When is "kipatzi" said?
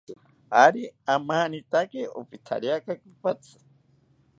3.01-3.55